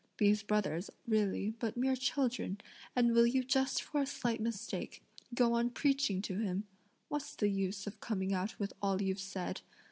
These 0.17 0.41
brothers 0.41 0.89
are, 0.89 0.95
really, 1.07 1.51
but 1.59 1.77
mere 1.77 1.95
children, 1.95 2.59
and 2.95 3.13
will 3.13 3.27
you 3.27 3.43
just 3.43 3.83
for 3.83 4.01
a 4.01 4.07
slight 4.07 4.41
mistake, 4.41 5.03
go 5.35 5.53
on 5.53 5.69
preaching 5.69 6.23
to 6.23 6.39
him! 6.39 6.63
what's 7.07 7.35
the 7.35 7.49
use 7.49 7.85
of 7.85 7.99
coming 8.01 8.33
out 8.33 8.57
with 8.57 8.73
all 8.81 8.99
you've 8.99 9.19
said? 9.19 9.61